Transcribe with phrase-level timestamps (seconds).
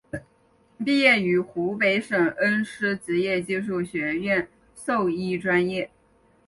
[0.83, 5.91] 毕业于湖北省恩施职业技术学院兽医专业。